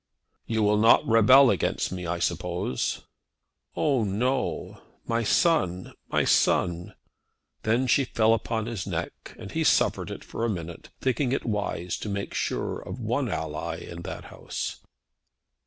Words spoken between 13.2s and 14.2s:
ally in